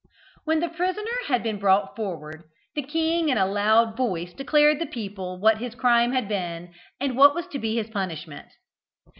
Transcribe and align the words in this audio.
When 0.45 0.61
the 0.61 0.69
prisoner 0.69 1.11
had 1.27 1.43
been 1.43 1.59
brought 1.59 1.95
forward, 1.95 2.45
the 2.73 2.81
king 2.81 3.29
in 3.29 3.37
a 3.37 3.45
loud 3.45 3.95
voice 3.95 4.33
declared 4.33 4.79
to 4.79 4.85
the 4.85 4.89
people 4.91 5.39
what 5.39 5.59
his 5.59 5.75
crime 5.75 6.11
had 6.11 6.27
been, 6.27 6.73
and 6.99 7.15
what 7.15 7.35
was 7.35 7.45
to 7.49 7.59
be 7.59 7.75
his 7.75 7.91
punishment. 7.91 8.47